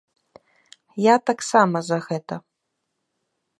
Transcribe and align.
Я 1.05 1.15
таксама 1.31 1.77
за 1.91 1.97
гэта. 2.09 2.35